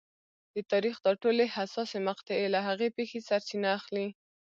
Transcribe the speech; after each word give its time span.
د 0.53 0.55
تاریخ 0.71 0.95
دا 1.05 1.13
ټولې 1.23 1.45
حساسې 1.55 1.97
مقطعې 2.09 2.47
له 2.55 2.59
هغې 2.67 2.87
پېښې 2.97 3.19
سرچینه 3.29 3.69
اخلي. 3.77 4.07